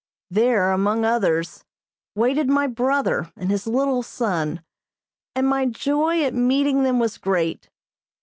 There, 0.31 0.71
among 0.71 1.05
others, 1.05 1.63
waited 2.15 2.49
my 2.49 2.65
brother 2.65 3.31
and 3.37 3.51
his 3.51 3.67
little 3.67 4.01
son, 4.01 4.63
and 5.35 5.47
my 5.47 5.67
joy 5.67 6.23
at 6.23 6.33
meeting 6.33 6.81
them 6.81 6.97
was 6.97 7.19
great. 7.19 7.69